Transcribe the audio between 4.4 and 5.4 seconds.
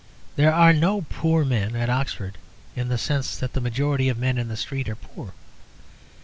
the street are poor.